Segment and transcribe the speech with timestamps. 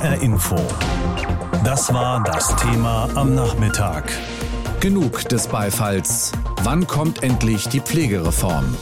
[0.00, 0.56] HR Info.
[1.62, 4.10] Das war das Thema am Nachmittag.
[4.80, 6.32] Genug des Beifalls.
[6.62, 8.74] Wann kommt endlich die Pflegereform?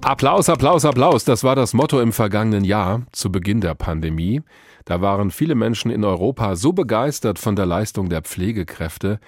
[0.00, 1.24] Applaus, Applaus, Applaus.
[1.24, 4.42] Das war das Motto im vergangenen Jahr zu Beginn der Pandemie.
[4.84, 9.20] Da waren viele Menschen in Europa so begeistert von der Leistung der Pflegekräfte,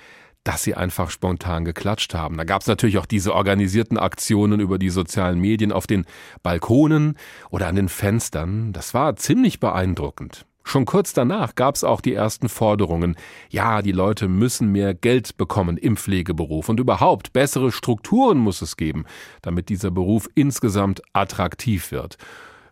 [0.45, 2.37] dass sie einfach spontan geklatscht haben.
[2.37, 6.07] Da gab es natürlich auch diese organisierten Aktionen über die sozialen Medien auf den
[6.43, 7.17] Balkonen
[7.51, 8.73] oder an den Fenstern.
[8.73, 10.47] Das war ziemlich beeindruckend.
[10.69, 13.17] Schon kurz danach gab es auch die ersten Forderungen.
[13.49, 18.77] Ja, die Leute müssen mehr Geld bekommen im Pflegeberuf und überhaupt bessere Strukturen muss es
[18.77, 19.07] geben,
[19.41, 22.19] damit dieser Beruf insgesamt attraktiv wird.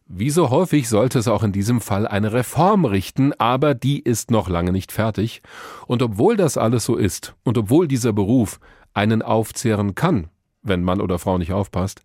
[0.08, 4.30] Wie so häufig sollte es auch in diesem Fall eine Reform richten, aber die ist
[4.30, 5.42] noch lange nicht fertig.
[5.88, 8.60] Und obwohl das alles so ist und obwohl dieser Beruf
[8.94, 10.28] einen aufzehren kann,
[10.62, 12.02] wenn Mann oder Frau nicht aufpasst,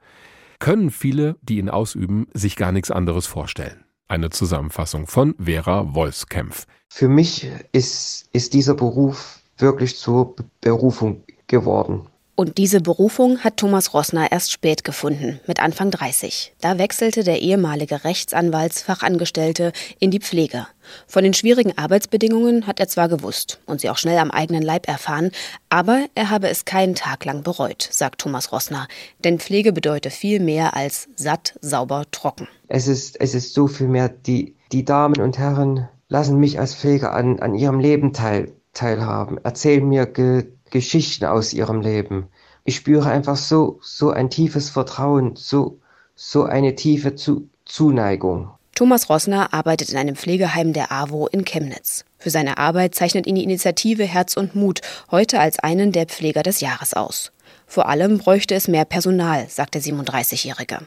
[0.58, 3.84] können viele, die ihn ausüben, sich gar nichts anderes vorstellen.
[4.08, 6.66] Eine Zusammenfassung von Vera Wolfskämpf.
[6.90, 12.08] Für mich ist, ist dieser Beruf wirklich zur Berufung geworden.
[12.36, 16.54] Und diese Berufung hat Thomas Rossner erst spät gefunden, mit Anfang 30.
[16.62, 20.66] Da wechselte der ehemalige Rechtsanwaltsfachangestellte in die Pflege.
[21.08, 24.88] Von den schwierigen Arbeitsbedingungen hat er zwar gewusst und sie auch schnell am eigenen Leib
[24.88, 25.32] erfahren,
[25.70, 28.88] aber er habe es keinen Tag lang bereut, sagt Thomas Rossner.
[29.24, 32.48] Denn Pflege bedeutet viel mehr als satt, sauber, trocken.
[32.68, 34.10] Es ist, es ist so viel mehr.
[34.10, 39.38] Die, die Damen und Herren lassen mich als Pfleger an, an ihrem Leben teil, teilhaben,
[39.44, 42.28] erzählen mir Ge Geschichten aus ihrem Leben.
[42.66, 45.80] Ich spüre einfach so, so ein tiefes Vertrauen, so,
[46.16, 48.50] so eine tiefe Zu Zuneigung.
[48.76, 52.04] Thomas Rossner arbeitet in einem Pflegeheim der AWO in Chemnitz.
[52.18, 56.44] Für seine Arbeit zeichnet ihn die Initiative Herz und Mut heute als einen der Pfleger
[56.44, 57.32] des Jahres aus.
[57.68, 60.80] Vor allem bräuchte es mehr Personal, sagt der 37-Jährige.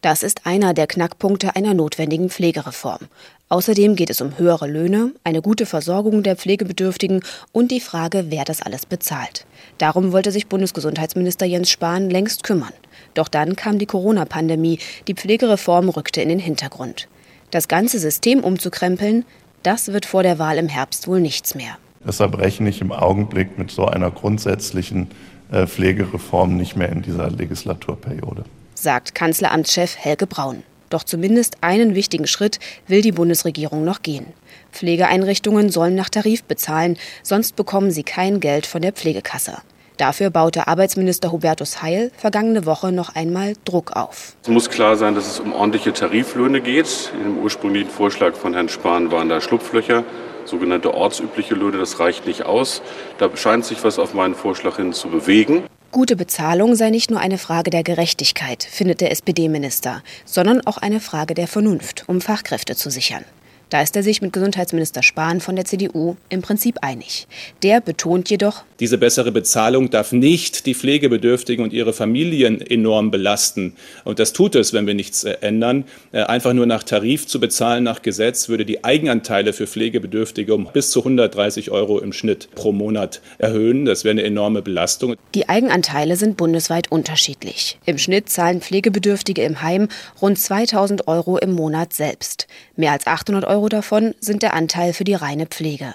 [0.00, 3.08] Das ist einer der Knackpunkte einer notwendigen Pflegereform.
[3.52, 8.44] Außerdem geht es um höhere Löhne, eine gute Versorgung der Pflegebedürftigen und die Frage, wer
[8.44, 9.44] das alles bezahlt.
[9.78, 12.72] Darum wollte sich Bundesgesundheitsminister Jens Spahn längst kümmern.
[13.14, 14.78] Doch dann kam die Corona-Pandemie,
[15.08, 17.08] die Pflegereform rückte in den Hintergrund.
[17.50, 19.24] Das ganze System umzukrempeln,
[19.64, 21.76] das wird vor der Wahl im Herbst wohl nichts mehr.
[22.06, 25.08] Deshalb rechne ich im Augenblick mit so einer grundsätzlichen
[25.50, 28.44] äh, Pflegereform nicht mehr in dieser Legislaturperiode
[28.82, 30.62] sagt Kanzleramtschef Helge Braun.
[30.90, 32.58] Doch zumindest einen wichtigen Schritt
[32.88, 34.26] will die Bundesregierung noch gehen.
[34.72, 39.58] Pflegeeinrichtungen sollen nach Tarif bezahlen, sonst bekommen sie kein Geld von der Pflegekasse.
[40.00, 44.34] Dafür baute Arbeitsminister Hubertus Heil vergangene Woche noch einmal Druck auf.
[44.42, 47.12] Es muss klar sein, dass es um ordentliche Tariflöhne geht.
[47.22, 50.04] Im ursprünglichen Vorschlag von Herrn Spahn waren da Schlupflöcher,
[50.46, 51.76] sogenannte ortsübliche Löhne.
[51.76, 52.80] Das reicht nicht aus.
[53.18, 55.64] Da scheint sich was auf meinen Vorschlag hin zu bewegen.
[55.92, 61.00] Gute Bezahlung sei nicht nur eine Frage der Gerechtigkeit, findet der SPD-Minister, sondern auch eine
[61.00, 63.24] Frage der Vernunft, um Fachkräfte zu sichern.
[63.70, 67.28] Da ist er sich mit Gesundheitsminister Spahn von der CDU im Prinzip einig.
[67.62, 73.74] Der betont jedoch, diese bessere Bezahlung darf nicht die Pflegebedürftigen und ihre Familien enorm belasten.
[74.04, 75.84] Und das tut es, wenn wir nichts äh, ändern.
[76.12, 80.66] Äh, einfach nur nach Tarif zu bezahlen, nach Gesetz, würde die Eigenanteile für Pflegebedürftige um
[80.72, 83.84] bis zu 130 Euro im Schnitt pro Monat erhöhen.
[83.84, 85.14] Das wäre eine enorme Belastung.
[85.34, 87.78] Die Eigenanteile sind bundesweit unterschiedlich.
[87.84, 89.88] Im Schnitt zahlen Pflegebedürftige im Heim
[90.22, 92.46] rund 2000 Euro im Monat selbst.
[92.76, 95.94] Mehr als 800 Euro davon sind der Anteil für die reine Pflege.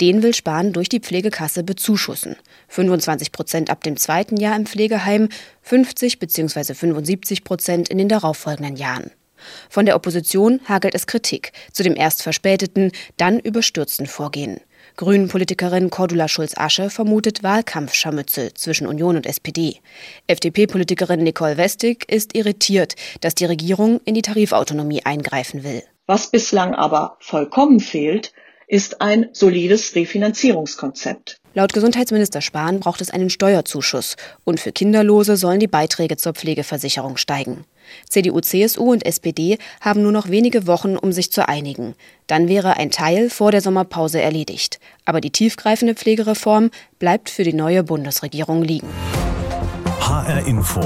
[0.00, 2.36] Den will Spahn durch die Pflegekasse bezuschussen.
[2.68, 5.28] 25 Prozent ab dem zweiten Jahr im Pflegeheim,
[5.62, 6.74] 50 bzw.
[6.74, 9.10] 75 Prozent in den darauffolgenden Jahren.
[9.68, 14.60] Von der Opposition hagelt es Kritik zu dem erst verspäteten, dann überstürzten Vorgehen.
[14.96, 19.80] Grünen-Politikerin Cordula Schulz-Asche vermutet Wahlkampfscharmützel zwischen Union und SPD.
[20.26, 25.82] FDP-Politikerin Nicole Westig ist irritiert, dass die Regierung in die Tarifautonomie eingreifen will.
[26.06, 28.32] Was bislang aber vollkommen fehlt,
[28.68, 31.40] ist ein solides Refinanzierungskonzept.
[31.54, 37.16] Laut Gesundheitsminister Spahn braucht es einen Steuerzuschuss und für Kinderlose sollen die Beiträge zur Pflegeversicherung
[37.16, 37.64] steigen.
[38.08, 41.94] CDU, CSU und SPD haben nur noch wenige Wochen, um sich zu einigen.
[42.28, 44.78] Dann wäre ein Teil vor der Sommerpause erledigt.
[45.04, 48.88] Aber die tiefgreifende Pflegereform bleibt für die neue Bundesregierung liegen.
[50.00, 50.82] HR Info.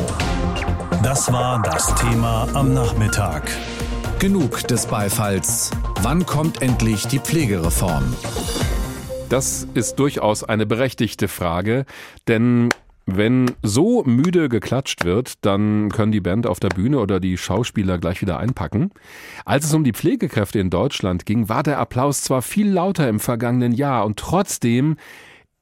[1.02, 3.50] Das war das Thema am Nachmittag.
[4.20, 5.70] Genug des Beifalls.
[6.02, 8.14] Wann kommt endlich die Pflegereform?
[9.30, 11.86] Das ist durchaus eine berechtigte Frage,
[12.28, 12.68] denn
[13.06, 17.96] wenn so müde geklatscht wird, dann können die Band auf der Bühne oder die Schauspieler
[17.96, 18.90] gleich wieder einpacken.
[19.46, 23.20] Als es um die Pflegekräfte in Deutschland ging, war der Applaus zwar viel lauter im
[23.20, 24.96] vergangenen Jahr und trotzdem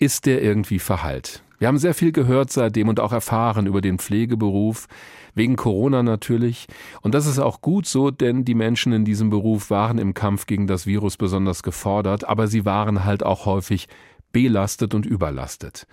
[0.00, 1.44] ist der irgendwie verhallt.
[1.60, 4.87] Wir haben sehr viel gehört seitdem und auch erfahren über den Pflegeberuf,
[5.38, 6.67] Wegen Corona natürlich.
[7.00, 10.46] Und das ist auch gut so, denn die Menschen in diesem Beruf waren im Kampf
[10.46, 13.87] gegen das Virus besonders gefordert, aber sie waren halt auch häufig
[14.32, 15.87] belastet und überlastet.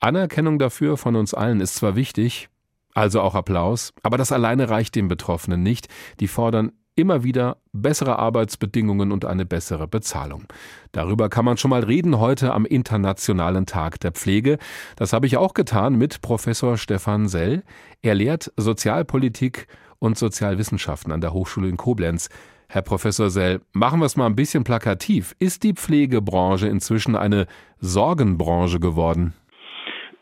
[0.00, 2.48] Anerkennung dafür von uns allen ist zwar wichtig,
[2.94, 5.88] also auch Applaus, aber das alleine reicht den Betroffenen nicht.
[6.20, 10.44] Die fordern immer wieder bessere Arbeitsbedingungen und eine bessere Bezahlung.
[10.92, 14.58] Darüber kann man schon mal reden heute am Internationalen Tag der Pflege.
[14.96, 17.62] Das habe ich auch getan mit Professor Stefan Sell.
[18.02, 19.68] Er lehrt Sozialpolitik
[19.98, 22.28] und Sozialwissenschaften an der Hochschule in Koblenz.
[22.68, 25.34] Herr Professor Sell, machen wir es mal ein bisschen plakativ.
[25.38, 27.46] Ist die Pflegebranche inzwischen eine
[27.80, 29.34] Sorgenbranche geworden?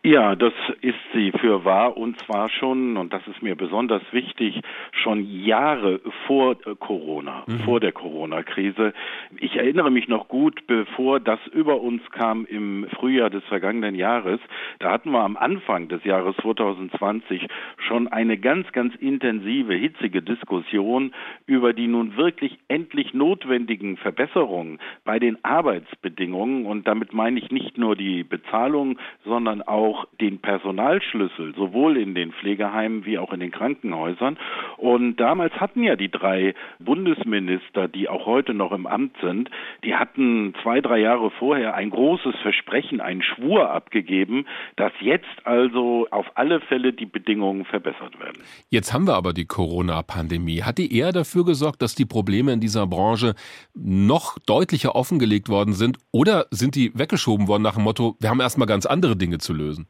[0.06, 4.60] Ja, das ist sie für wahr und zwar schon, und das ist mir besonders wichtig,
[4.92, 7.58] schon Jahre vor äh, Corona, mhm.
[7.64, 8.92] vor der Corona-Krise.
[9.40, 14.38] Ich erinnere mich noch gut, bevor das über uns kam im Frühjahr des vergangenen Jahres.
[14.78, 17.48] Da hatten wir am Anfang des Jahres 2020
[17.88, 21.14] schon eine ganz, ganz intensive, hitzige Diskussion
[21.46, 26.64] über die nun wirklich endlich notwendigen Verbesserungen bei den Arbeitsbedingungen.
[26.64, 32.14] Und damit meine ich nicht nur die Bezahlung, sondern auch auch den Personalschlüssel, sowohl in
[32.14, 34.38] den Pflegeheimen wie auch in den Krankenhäusern.
[34.76, 39.50] Und damals hatten ja die drei Bundesminister, die auch heute noch im Amt sind,
[39.84, 44.46] die hatten zwei, drei Jahre vorher ein großes Versprechen, einen Schwur abgegeben,
[44.76, 48.42] dass jetzt also auf alle Fälle die Bedingungen verbessert werden.
[48.70, 50.62] Jetzt haben wir aber die Corona-Pandemie.
[50.62, 53.34] Hat die eher dafür gesorgt, dass die Probleme in dieser Branche
[53.74, 58.40] noch deutlicher offengelegt worden sind oder sind die weggeschoben worden nach dem Motto, wir haben
[58.40, 59.85] erstmal ganz andere Dinge zu lösen?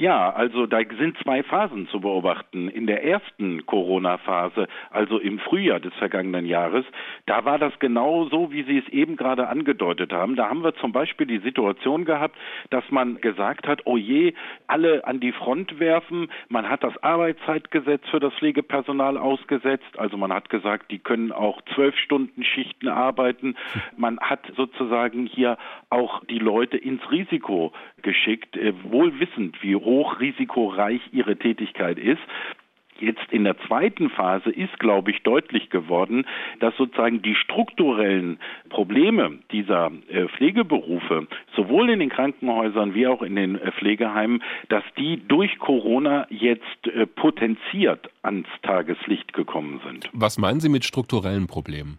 [0.00, 2.70] Ja, also da sind zwei Phasen zu beobachten.
[2.70, 6.86] In der ersten Corona-Phase, also im Frühjahr des vergangenen Jahres,
[7.26, 10.36] da war das genau so, wie Sie es eben gerade angedeutet haben.
[10.36, 12.38] Da haben wir zum Beispiel die Situation gehabt,
[12.70, 14.32] dass man gesagt hat, oh je,
[14.68, 16.30] alle an die Front werfen.
[16.48, 19.98] Man hat das Arbeitszeitgesetz für das Pflegepersonal ausgesetzt.
[19.98, 23.54] Also man hat gesagt, die können auch zwölf Stunden Schichten arbeiten.
[23.98, 25.58] Man hat sozusagen hier
[25.90, 32.20] auch die Leute ins Risiko geschickt, äh, wohl wissend, wie hochrisikoreich ihre Tätigkeit ist.
[33.00, 36.26] Jetzt in der zweiten Phase ist, glaube ich, deutlich geworden,
[36.60, 38.38] dass sozusagen die strukturellen
[38.68, 41.26] Probleme dieser äh, Pflegeberufe
[41.56, 46.86] sowohl in den Krankenhäusern wie auch in den äh, Pflegeheimen, dass die durch Corona jetzt
[46.86, 50.10] äh, potenziert ans Tageslicht gekommen sind.
[50.12, 51.98] Was meinen Sie mit strukturellen Problemen?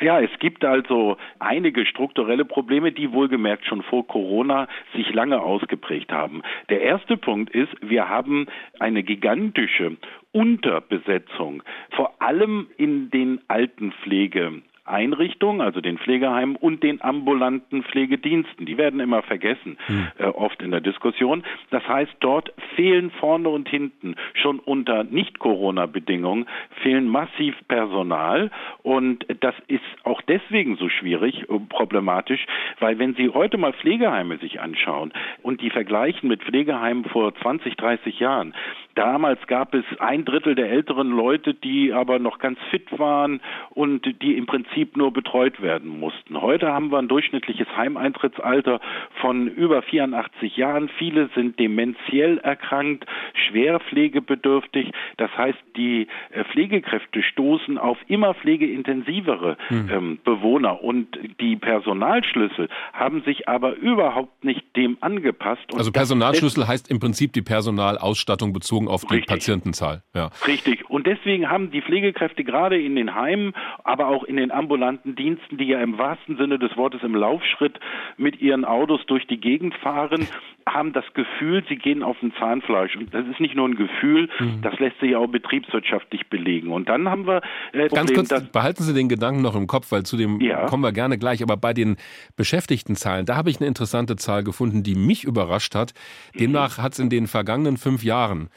[0.00, 6.12] Ja, es gibt also einige strukturelle Probleme, die wohlgemerkt schon vor Corona sich lange ausgeprägt
[6.12, 6.42] haben.
[6.68, 8.46] Der erste Punkt ist, wir haben
[8.80, 9.96] eine gigantische
[10.32, 18.66] Unterbesetzung, vor allem in den Altenpflege Einrichtungen, also den Pflegeheimen und den ambulanten Pflegediensten.
[18.66, 20.08] Die werden immer vergessen, hm.
[20.18, 21.42] äh, oft in der Diskussion.
[21.70, 26.46] Das heißt, dort fehlen vorne und hinten schon unter Nicht-Corona-Bedingungen
[26.82, 28.50] fehlen massiv Personal
[28.82, 32.44] und das ist auch deswegen so schwierig, und problematisch,
[32.80, 37.76] weil wenn Sie heute mal Pflegeheime sich anschauen und die vergleichen mit Pflegeheimen vor 20,
[37.76, 38.54] 30 Jahren,
[38.94, 44.06] Damals gab es ein Drittel der älteren Leute, die aber noch ganz fit waren und
[44.22, 46.40] die im Prinzip nur betreut werden mussten.
[46.40, 48.80] Heute haben wir ein durchschnittliches Heimeintrittsalter
[49.20, 50.88] von über 84 Jahren.
[50.98, 53.06] Viele sind dementiell erkrankt,
[53.48, 54.92] schwer pflegebedürftig.
[55.16, 59.90] Das heißt, die äh, Pflegekräfte stoßen auf immer pflegeintensivere hm.
[59.90, 65.62] ähm, Bewohner und die Personalschlüssel haben sich aber überhaupt nicht dem angepasst.
[65.74, 69.28] also Personalschlüssel heißt im Prinzip die Personalausstattung bezogen bezogen auf die Richtig.
[69.28, 70.02] Patientenzahl.
[70.14, 70.30] Ja.
[70.46, 70.88] Richtig.
[70.88, 75.58] Und deswegen haben die Pflegekräfte gerade in den Heimen, aber auch in den ambulanten Diensten,
[75.58, 77.78] die ja im wahrsten Sinne des Wortes im Laufschritt
[78.16, 80.28] mit ihren Autos durch die Gegend fahren,
[80.66, 82.96] haben das Gefühl, sie gehen auf ein Zahnfleisch.
[82.96, 84.62] Und das ist nicht nur ein Gefühl, mhm.
[84.62, 86.72] das lässt sich auch betriebswirtschaftlich belegen.
[86.72, 89.92] Und dann haben wir äh, ganz Problem, kurz, behalten Sie den Gedanken noch im Kopf,
[89.92, 90.66] weil zu dem ja.
[90.66, 91.42] kommen wir gerne gleich.
[91.42, 91.96] Aber bei den
[92.36, 95.92] Beschäftigtenzahlen, da habe ich eine interessante Zahl gefunden, die mich überrascht hat.
[96.38, 96.82] Demnach mhm.
[96.82, 98.48] hat es in den vergangenen fünf Jahren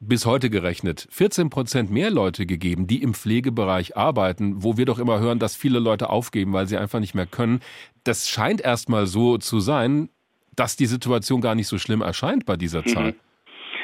[0.00, 4.98] bis heute gerechnet 14 Prozent mehr Leute gegeben, die im Pflegebereich arbeiten, wo wir doch
[4.98, 7.60] immer hören, dass viele Leute aufgeben, weil sie einfach nicht mehr können.
[8.02, 10.08] Das scheint erstmal so zu sein,
[10.56, 13.12] dass die Situation gar nicht so schlimm erscheint bei dieser Zahl.
[13.12, 13.16] Mhm.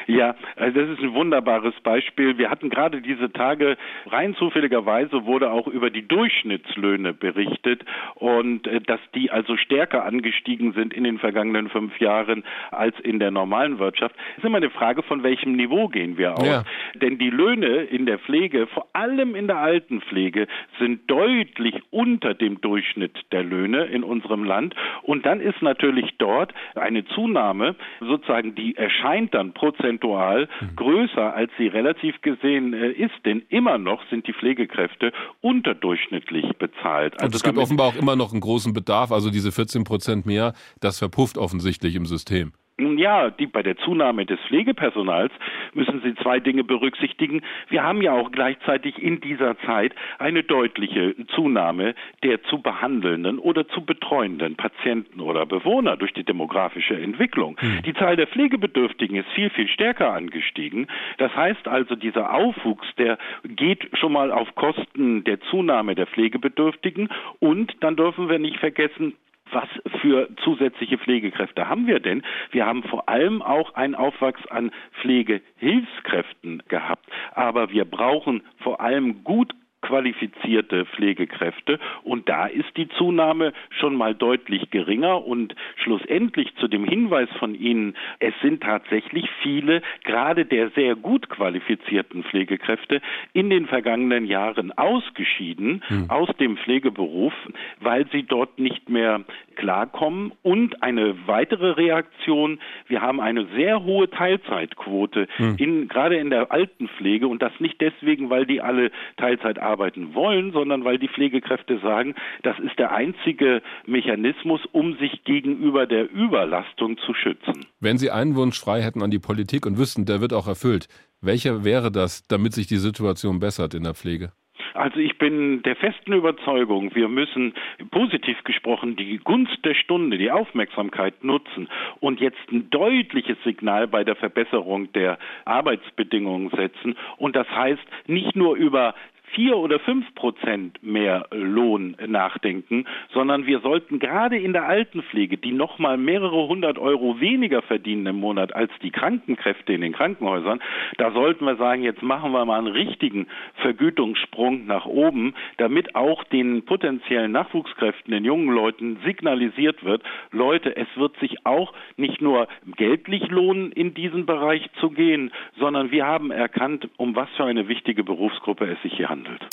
[0.07, 2.37] Ja, also das ist ein wunderbares Beispiel.
[2.37, 7.83] Wir hatten gerade diese Tage, rein zufälligerweise wurde auch über die Durchschnittslöhne berichtet
[8.15, 13.19] und äh, dass die also stärker angestiegen sind in den vergangenen fünf Jahren als in
[13.19, 14.15] der normalen Wirtschaft.
[14.15, 16.47] Das ist immer eine Frage, von welchem Niveau gehen wir aus.
[16.47, 16.63] Ja.
[16.95, 20.47] Denn die Löhne in der Pflege, vor allem in der Altenpflege,
[20.79, 24.73] sind deutlich unter dem Durchschnitt der Löhne in unserem Land.
[25.03, 30.75] Und dann ist natürlich dort eine Zunahme, sozusagen, die erscheint dann prozentual prozentual mhm.
[30.75, 33.13] größer, als sie relativ gesehen äh, ist.
[33.25, 35.11] Denn immer noch sind die Pflegekräfte
[35.41, 37.13] unterdurchschnittlich bezahlt.
[37.15, 39.11] Also Und es gibt offenbar auch immer noch einen großen Bedarf.
[39.11, 42.53] Also diese 14 Prozent mehr, das verpufft offensichtlich im System.
[42.79, 45.33] Nun ja, die, bei der Zunahme des Pflegepersonals
[45.73, 47.41] müssen Sie zwei Dinge berücksichtigen.
[47.69, 53.67] Wir haben ja auch gleichzeitig in dieser Zeit eine deutliche Zunahme der zu behandelnden oder
[53.67, 57.57] zu betreuenden Patienten oder Bewohner durch die demografische Entwicklung.
[57.59, 57.81] Mhm.
[57.81, 60.87] Die Zahl der Pflegebedürftigen ist viel, viel stärker angestiegen.
[61.17, 67.09] Das heißt also, dieser Aufwuchs, der geht schon mal auf Kosten der Zunahme der Pflegebedürftigen
[67.39, 69.13] und dann dürfen wir nicht vergessen,
[69.51, 69.69] was
[70.01, 72.23] für zusätzliche Pflegekräfte haben wir denn?
[72.51, 77.05] Wir haben vor allem auch einen Aufwachs an Pflegehilfskräften gehabt.
[77.33, 84.15] Aber wir brauchen vor allem gut qualifizierte Pflegekräfte und da ist die Zunahme schon mal
[84.15, 90.71] deutlich geringer und schlussendlich zu dem Hinweis von Ihnen, es sind tatsächlich viele, gerade der
[90.71, 93.01] sehr gut qualifizierten Pflegekräfte
[93.33, 96.09] in den vergangenen Jahren ausgeschieden hm.
[96.09, 97.33] aus dem Pflegeberuf,
[97.79, 99.23] weil sie dort nicht mehr
[99.57, 105.55] klarkommen und eine weitere Reaktion, wir haben eine sehr hohe Teilzeitquote hm.
[105.57, 110.51] in, gerade in der Altenpflege und das nicht deswegen, weil die alle Teilzeit arbeiten wollen,
[110.53, 116.97] sondern weil die Pflegekräfte sagen, das ist der einzige Mechanismus, um sich gegenüber der Überlastung
[116.99, 117.65] zu schützen.
[117.79, 120.87] Wenn Sie einen Wunsch frei hätten an die Politik und wüssten, der wird auch erfüllt,
[121.21, 124.31] welcher wäre das, damit sich die Situation bessert in der Pflege?
[124.77, 127.55] Also ich bin der festen Überzeugung, wir müssen
[127.89, 131.67] positiv gesprochen die Gunst der Stunde, die Aufmerksamkeit nutzen
[131.99, 136.95] und jetzt ein deutliches Signal bei der Verbesserung der Arbeitsbedingungen setzen.
[137.17, 138.93] Und das heißt nicht nur über
[139.33, 145.51] vier oder fünf Prozent mehr Lohn nachdenken, sondern wir sollten gerade in der Altenpflege, die
[145.51, 150.59] nochmal mehrere hundert Euro weniger verdienen im Monat als die Krankenkräfte in den Krankenhäusern,
[150.97, 156.23] da sollten wir sagen, jetzt machen wir mal einen richtigen Vergütungssprung nach oben, damit auch
[156.25, 162.47] den potenziellen Nachwuchskräften, den jungen Leuten signalisiert wird, Leute, es wird sich auch nicht nur
[162.77, 167.67] geldlich lohnen, in diesen Bereich zu gehen, sondern wir haben erkannt, um was für eine
[167.67, 169.47] wichtige Berufsgruppe es sich hier handelt handelt.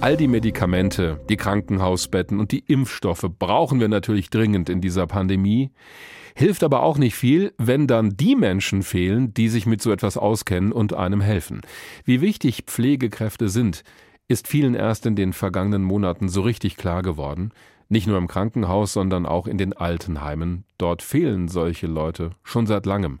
[0.00, 5.70] All die Medikamente, die Krankenhausbetten und die Impfstoffe brauchen wir natürlich dringend in dieser Pandemie.
[6.34, 10.16] Hilft aber auch nicht viel, wenn dann die Menschen fehlen, die sich mit so etwas
[10.16, 11.60] auskennen und einem helfen.
[12.04, 13.84] Wie wichtig Pflegekräfte sind,
[14.28, 17.52] ist vielen erst in den vergangenen Monaten so richtig klar geworden.
[17.88, 20.64] Nicht nur im Krankenhaus, sondern auch in den Altenheimen.
[20.78, 23.20] Dort fehlen solche Leute schon seit langem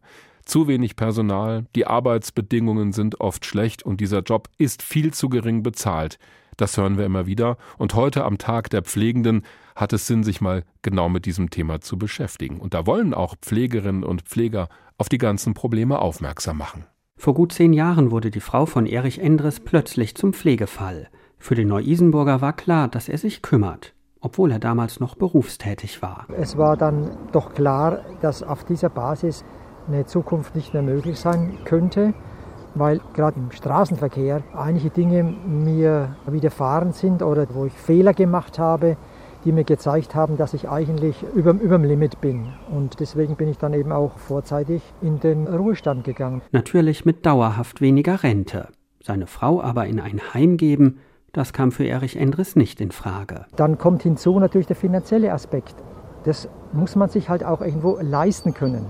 [0.52, 5.62] zu wenig Personal, die Arbeitsbedingungen sind oft schlecht und dieser Job ist viel zu gering
[5.62, 6.18] bezahlt.
[6.58, 10.42] Das hören wir immer wieder und heute am Tag der Pflegenden hat es Sinn, sich
[10.42, 12.60] mal genau mit diesem Thema zu beschäftigen.
[12.60, 14.68] Und da wollen auch Pflegerinnen und Pfleger
[14.98, 16.84] auf die ganzen Probleme aufmerksam machen.
[17.16, 21.08] Vor gut zehn Jahren wurde die Frau von Erich Endres plötzlich zum Pflegefall.
[21.38, 26.26] Für den Neu-Isenburger war klar, dass er sich kümmert obwohl er damals noch berufstätig war.
[26.38, 29.44] Es war dann doch klar, dass auf dieser Basis
[29.88, 32.14] eine Zukunft nicht mehr möglich sein könnte,
[32.74, 38.96] weil gerade im Straßenverkehr einige Dinge mir widerfahren sind oder wo ich Fehler gemacht habe,
[39.44, 42.52] die mir gezeigt haben, dass ich eigentlich über, über dem Limit bin.
[42.70, 46.42] Und deswegen bin ich dann eben auch vorzeitig in den Ruhestand gegangen.
[46.52, 48.68] Natürlich mit dauerhaft weniger Rente.
[49.02, 51.00] Seine Frau aber in ein Heim geben,
[51.32, 53.46] das kam für Erich Endres nicht in Frage.
[53.56, 55.74] Dann kommt hinzu natürlich der finanzielle Aspekt.
[56.24, 58.86] Das muss man sich halt auch irgendwo leisten können.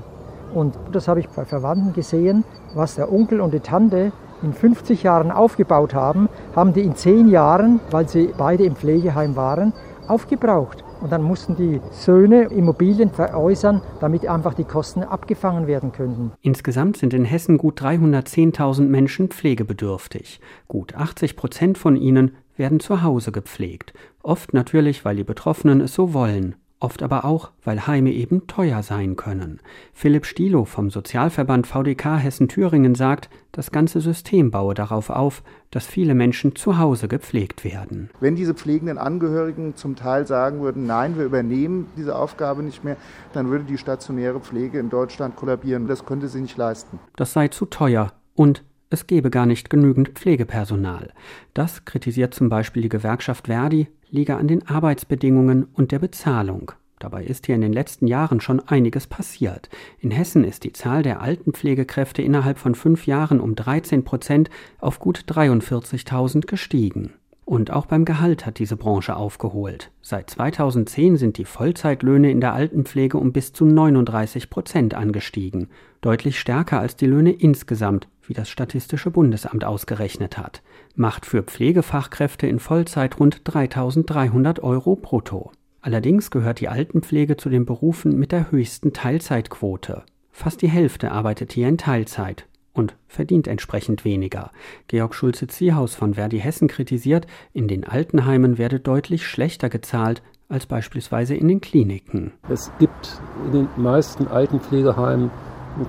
[0.54, 2.44] Und das habe ich bei Verwandten gesehen,
[2.75, 7.28] was der Onkel und die Tante in 50 Jahren aufgebaut haben, haben die in 10
[7.28, 9.73] Jahren, weil sie beide im Pflegeheim waren,
[10.09, 10.85] aufgebraucht.
[11.00, 16.32] Und dann mussten die Söhne Immobilien veräußern, damit einfach die Kosten abgefangen werden könnten.
[16.42, 20.40] Insgesamt sind in Hessen gut 310.000 Menschen pflegebedürftig.
[20.68, 23.94] Gut 80 Prozent von ihnen werden zu Hause gepflegt.
[24.23, 28.83] Oft natürlich, weil die Betroffenen es so wollen oft aber auch, weil Heime eben teuer
[28.83, 29.61] sein können.
[29.93, 36.15] Philipp Stilo vom Sozialverband VDK Hessen-Thüringen sagt, das ganze System baue darauf auf, dass viele
[36.15, 38.11] Menschen zu Hause gepflegt werden.
[38.21, 42.97] Wenn diese pflegenden Angehörigen zum Teil sagen würden, nein, wir übernehmen diese Aufgabe nicht mehr,
[43.33, 45.87] dann würde die stationäre Pflege in Deutschland kollabieren.
[45.87, 46.99] Das könnte sie nicht leisten.
[47.17, 51.13] Das sei zu teuer und es gebe gar nicht genügend Pflegepersonal.
[51.55, 56.73] Das kritisiert zum Beispiel die Gewerkschaft Verdi, liege an den Arbeitsbedingungen und der Bezahlung.
[56.99, 59.69] Dabei ist hier in den letzten Jahren schon einiges passiert.
[59.99, 65.01] In Hessen ist die Zahl der Altenpflegekräfte innerhalb von fünf Jahren um 13 Prozent auf
[65.01, 67.15] gut 43.000 gestiegen.
[67.45, 69.91] Und auch beim Gehalt hat diese Branche aufgeholt.
[70.01, 75.69] Seit 2010 sind die Vollzeitlöhne in der Altenpflege um bis zu 39 Prozent angestiegen.
[76.01, 80.63] Deutlich stärker als die Löhne insgesamt, wie das Statistische Bundesamt ausgerechnet hat.
[80.95, 85.51] Macht für Pflegefachkräfte in Vollzeit rund 3300 Euro brutto.
[85.81, 90.05] Allerdings gehört die Altenpflege zu den Berufen mit der höchsten Teilzeitquote.
[90.31, 94.50] Fast die Hälfte arbeitet hier in Teilzeit und verdient entsprechend weniger.
[94.88, 101.35] Georg Schulze-Ziehaus von Verdi Hessen kritisiert, in den Altenheimen werde deutlich schlechter gezahlt als beispielsweise
[101.35, 102.33] in den Kliniken.
[102.49, 105.31] Es gibt in den meisten Altenpflegeheimen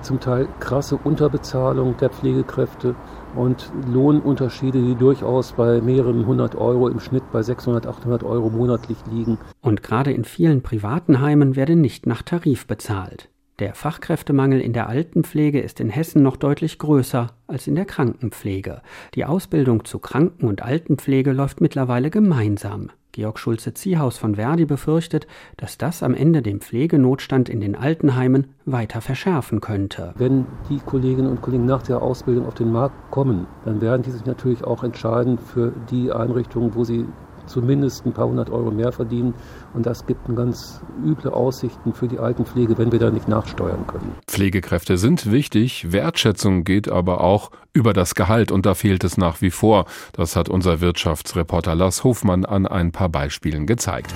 [0.02, 2.94] zum Teil krasse Unterbezahlung der Pflegekräfte
[3.36, 8.98] und Lohnunterschiede, die durchaus bei mehreren hundert Euro im Schnitt bei 600, 800 Euro monatlich
[9.10, 9.38] liegen.
[9.60, 13.28] Und gerade in vielen privaten Heimen werde nicht nach Tarif bezahlt.
[13.60, 18.82] Der Fachkräftemangel in der Altenpflege ist in Hessen noch deutlich größer als in der Krankenpflege.
[19.14, 22.90] Die Ausbildung zu Kranken- und Altenpflege läuft mittlerweile gemeinsam.
[23.12, 29.00] Georg Schulze-Ziehaus von Verdi befürchtet, dass das am Ende den Pflegenotstand in den Altenheimen weiter
[29.00, 30.14] verschärfen könnte.
[30.18, 34.10] Wenn die Kolleginnen und Kollegen nach der Ausbildung auf den Markt kommen, dann werden die
[34.10, 37.06] sich natürlich auch entscheiden für die Einrichtungen, wo sie
[37.46, 39.34] zumindest ein paar hundert Euro mehr verdienen.
[39.72, 44.12] Und das gibt ganz üble Aussichten für die Altenpflege, wenn wir da nicht nachsteuern können.
[44.26, 49.40] Pflegekräfte sind wichtig, Wertschätzung geht aber auch über das Gehalt und da fehlt es nach
[49.40, 49.86] wie vor.
[50.12, 54.14] Das hat unser Wirtschaftsreporter Lars Hofmann an ein paar Beispielen gezeigt.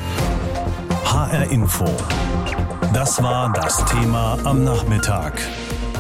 [1.05, 1.85] HR Info.
[2.95, 5.41] Das war das Thema am Nachmittag.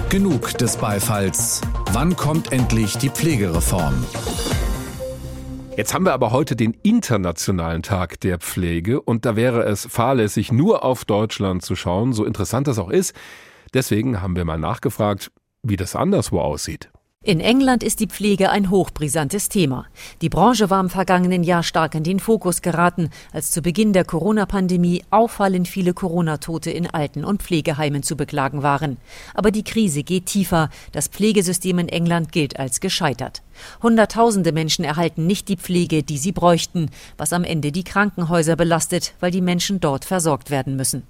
[0.08, 1.60] Genug des Beifalls.
[1.92, 4.04] Wann kommt endlich die Pflegereform?
[5.78, 10.50] Jetzt haben wir aber heute den Internationalen Tag der Pflege und da wäre es fahrlässig,
[10.50, 13.14] nur auf Deutschland zu schauen, so interessant das auch ist.
[13.74, 15.30] Deswegen haben wir mal nachgefragt,
[15.62, 16.90] wie das anderswo aussieht.
[17.28, 19.86] In England ist die Pflege ein hochbrisantes Thema.
[20.22, 24.06] Die Branche war im vergangenen Jahr stark in den Fokus geraten, als zu Beginn der
[24.06, 28.96] Corona-Pandemie auffallend viele Corona-Tote in Alten- und Pflegeheimen zu beklagen waren.
[29.34, 30.70] Aber die Krise geht tiefer.
[30.92, 33.42] Das Pflegesystem in England gilt als gescheitert.
[33.82, 39.12] Hunderttausende Menschen erhalten nicht die Pflege, die sie bräuchten, was am Ende die Krankenhäuser belastet,
[39.18, 41.02] weil die Menschen dort versorgt werden müssen.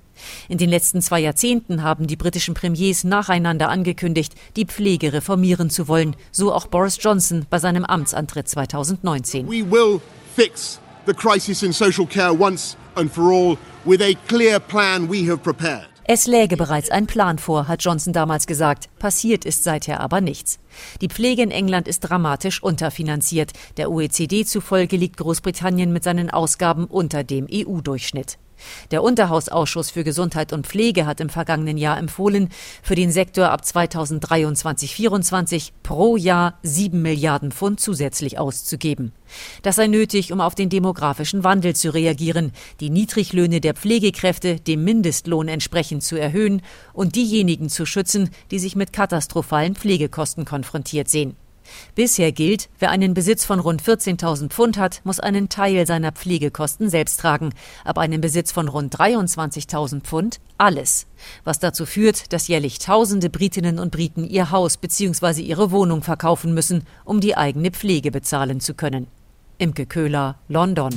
[0.48, 5.88] In den letzten zwei Jahrzehnten haben die britischen Premiers nacheinander angekündigt, die Pflege reformieren zu
[5.88, 9.48] wollen, so auch Boris Johnson bei seinem Amtsantritt 2019.
[9.48, 10.00] We will
[10.34, 15.28] fix the crisis in social care once and for all with a clear plan we
[15.28, 15.88] have prepared.
[16.10, 18.88] Es läge bereits ein Plan vor, hat Johnson damals gesagt.
[18.98, 20.58] Passiert ist seither aber nichts.
[21.02, 23.52] Die Pflege in England ist dramatisch unterfinanziert.
[23.76, 28.38] Der OECD zufolge liegt Großbritannien mit seinen Ausgaben unter dem EU-Durchschnitt.
[28.90, 32.48] Der Unterhausausschuss für Gesundheit und Pflege hat im vergangenen Jahr empfohlen,
[32.82, 39.12] für den Sektor ab 2023-24 pro Jahr 7 Milliarden Pfund zusätzlich auszugeben.
[39.62, 44.84] Das sei nötig, um auf den demografischen Wandel zu reagieren, die Niedriglöhne der Pflegekräfte dem
[44.84, 51.36] Mindestlohn entsprechend zu erhöhen und diejenigen zu schützen, die sich mit katastrophalen Pflegekosten konfrontiert sehen.
[51.94, 56.90] Bisher gilt, wer einen Besitz von rund 14.000 Pfund hat, muss einen Teil seiner Pflegekosten
[56.90, 57.50] selbst tragen.
[57.84, 61.06] Ab einem Besitz von rund 23.000 Pfund alles.
[61.44, 65.42] Was dazu führt, dass jährlich Tausende Britinnen und Briten ihr Haus bzw.
[65.42, 69.06] ihre Wohnung verkaufen müssen, um die eigene Pflege bezahlen zu können.
[69.58, 70.94] Imke Köhler, London.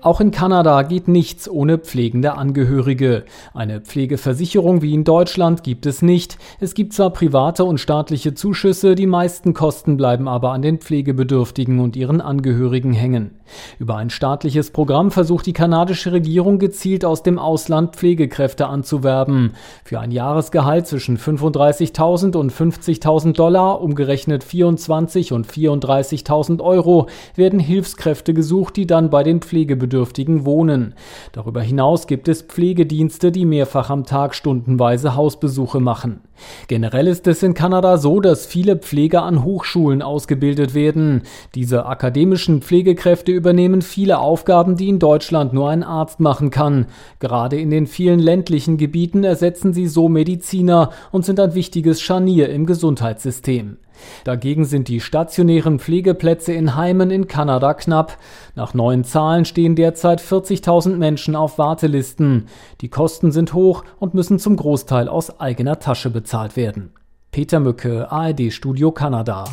[0.00, 3.24] Auch in Kanada geht nichts ohne pflegende Angehörige.
[3.52, 6.38] Eine Pflegeversicherung wie in Deutschland gibt es nicht.
[6.60, 11.80] Es gibt zwar private und staatliche Zuschüsse, die meisten Kosten bleiben aber an den Pflegebedürftigen
[11.80, 13.32] und ihren Angehörigen hängen.
[13.78, 19.54] Über ein staatliches Programm versucht die kanadische Regierung gezielt aus dem Ausland Pflegekräfte anzuwerben.
[19.84, 28.34] Für ein Jahresgehalt zwischen 35.000 und 50.000 Dollar, umgerechnet 24 und 34.000 Euro, werden Hilfskräfte
[28.34, 29.40] gesucht, die dann bei den
[29.88, 30.94] Pflegebedürftigen wohnen.
[31.32, 36.20] Darüber hinaus gibt es Pflegedienste, die mehrfach am Tag stundenweise Hausbesuche machen.
[36.68, 41.22] Generell ist es in Kanada so, dass viele Pfleger an Hochschulen ausgebildet werden.
[41.54, 46.86] Diese akademischen Pflegekräfte übernehmen viele Aufgaben, die in Deutschland nur ein Arzt machen kann.
[47.18, 52.50] Gerade in den vielen ländlichen Gebieten ersetzen sie so Mediziner und sind ein wichtiges Scharnier
[52.50, 53.78] im Gesundheitssystem.
[54.24, 58.18] Dagegen sind die stationären Pflegeplätze in Heimen in Kanada knapp.
[58.54, 62.46] Nach neuen Zahlen stehen derzeit 40.000 Menschen auf Wartelisten.
[62.80, 66.92] Die Kosten sind hoch und müssen zum Großteil aus eigener Tasche bezahlt werden.
[67.30, 69.44] Peter Mücke, ARD Studio Kanada.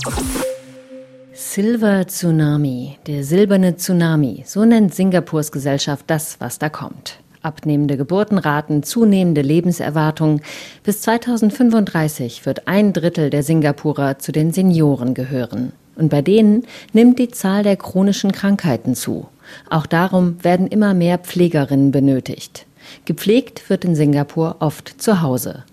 [1.33, 7.19] Silver Tsunami, der silberne Tsunami, so nennt Singapurs Gesellschaft das, was da kommt.
[7.45, 10.41] Abnehmende Geburtenraten, zunehmende Lebenserwartung.
[10.83, 15.71] Bis 2035 wird ein Drittel der Singapurer zu den Senioren gehören.
[15.95, 19.27] Und bei denen nimmt die Zahl der chronischen Krankheiten zu.
[19.69, 22.65] Auch darum werden immer mehr Pflegerinnen benötigt.
[23.05, 25.63] Gepflegt wird in Singapur oft zu Hause.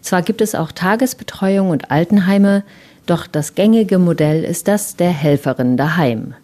[0.00, 2.64] Zwar gibt es auch Tagesbetreuung und Altenheime,
[3.06, 6.34] doch das gängige Modell ist das der Helferin daheim.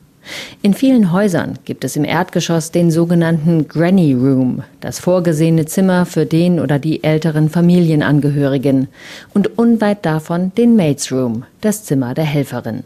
[0.62, 6.26] In vielen Häusern gibt es im Erdgeschoss den sogenannten Granny Room, das vorgesehene Zimmer für
[6.26, 8.88] den oder die älteren Familienangehörigen,
[9.34, 12.84] und unweit davon den Maids Room, das Zimmer der Helferin.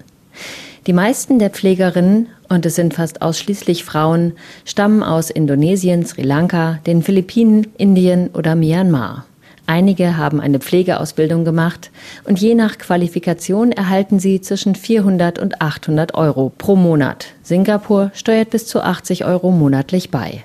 [0.87, 4.33] Die meisten der Pflegerinnen, und es sind fast ausschließlich Frauen,
[4.65, 9.27] stammen aus Indonesien, Sri Lanka, den Philippinen, Indien oder Myanmar.
[9.67, 11.91] Einige haben eine Pflegeausbildung gemacht
[12.25, 17.27] und je nach Qualifikation erhalten sie zwischen 400 und 800 Euro pro Monat.
[17.43, 20.45] Singapur steuert bis zu 80 Euro monatlich bei.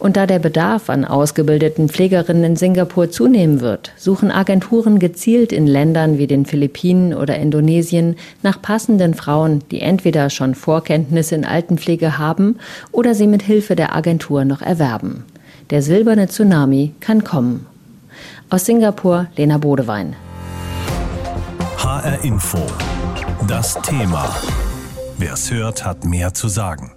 [0.00, 5.68] Und da der Bedarf an ausgebildeten Pflegerinnen in Singapur zunehmen wird, suchen Agenturen gezielt in
[5.68, 12.18] Ländern wie den Philippinen oder Indonesien nach passenden Frauen, die entweder schon Vorkenntnisse in Altenpflege
[12.18, 12.56] haben
[12.90, 15.24] oder sie mit Hilfe der Agentur noch erwerben.
[15.70, 17.66] Der silberne Tsunami kann kommen.
[18.52, 20.16] Aus Singapur, Lena Bodewein.
[21.78, 22.58] HR Info.
[23.46, 24.28] Das Thema.
[25.18, 26.90] Wer es hört, hat mehr zu sagen.